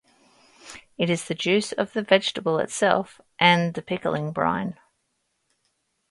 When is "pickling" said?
3.83-4.31